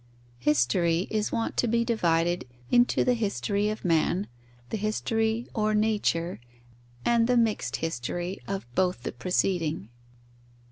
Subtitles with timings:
[0.43, 4.25] _History is wont to be divided into the history of man,
[4.71, 6.39] the history or nature,
[7.05, 9.89] and the mixed history of both the preceding.